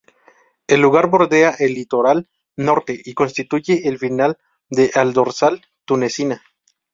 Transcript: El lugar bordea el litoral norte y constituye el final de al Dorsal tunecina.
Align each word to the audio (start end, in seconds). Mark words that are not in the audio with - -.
El 0.65 0.81
lugar 0.81 1.11
bordea 1.11 1.51
el 1.59 1.75
litoral 1.75 2.27
norte 2.55 2.99
y 3.05 3.13
constituye 3.13 3.87
el 3.87 3.99
final 3.99 4.39
de 4.67 4.89
al 4.95 5.13
Dorsal 5.13 5.61
tunecina. 5.85 6.41